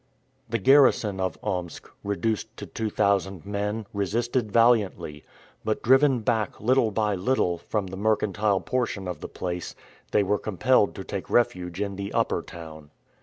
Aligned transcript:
The 0.49 0.57
garrison 0.57 1.19
of 1.19 1.37
Omsk, 1.43 1.87
reduced 2.03 2.57
to 2.57 2.65
two 2.65 2.89
thousand 2.89 3.45
men, 3.45 3.85
resisted 3.93 4.51
valiantly. 4.51 5.23
But 5.63 5.83
driven 5.83 6.21
back, 6.21 6.59
little 6.59 6.89
by 6.89 7.13
little, 7.13 7.59
from 7.59 7.85
the 7.85 7.97
mercantile 7.97 8.61
portion 8.61 9.07
of 9.07 9.19
the 9.19 9.29
place, 9.29 9.75
they 10.11 10.23
were 10.23 10.39
compelled 10.39 10.95
to 10.95 11.03
take 11.03 11.29
refuge 11.29 11.79
in 11.79 11.97
the 11.97 12.13
upper 12.13 12.41
town. 12.41 12.89